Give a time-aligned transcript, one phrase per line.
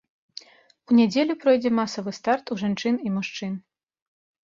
[0.91, 3.53] У нядзелю пройдзе масавы старт у жанчын і мужчын.